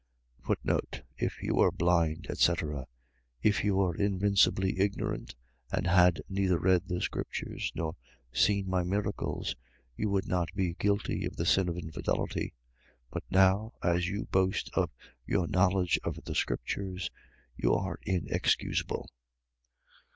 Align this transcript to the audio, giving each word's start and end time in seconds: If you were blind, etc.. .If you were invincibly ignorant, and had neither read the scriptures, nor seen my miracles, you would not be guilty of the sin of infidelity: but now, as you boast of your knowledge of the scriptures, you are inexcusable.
If 1.19 1.43
you 1.43 1.53
were 1.53 1.71
blind, 1.71 2.25
etc.. 2.27 2.87
.If 3.43 3.63
you 3.63 3.75
were 3.75 3.93
invincibly 3.95 4.79
ignorant, 4.79 5.35
and 5.71 5.85
had 5.85 6.23
neither 6.27 6.57
read 6.57 6.87
the 6.87 7.01
scriptures, 7.01 7.71
nor 7.75 7.95
seen 8.33 8.67
my 8.67 8.81
miracles, 8.81 9.55
you 9.95 10.09
would 10.09 10.27
not 10.27 10.51
be 10.55 10.73
guilty 10.73 11.23
of 11.25 11.35
the 11.35 11.45
sin 11.45 11.69
of 11.69 11.77
infidelity: 11.77 12.55
but 13.11 13.21
now, 13.29 13.73
as 13.83 14.07
you 14.07 14.25
boast 14.25 14.71
of 14.73 14.89
your 15.27 15.47
knowledge 15.47 15.99
of 16.03 16.23
the 16.25 16.33
scriptures, 16.33 17.11
you 17.55 17.75
are 17.75 17.99
inexcusable. 18.01 19.07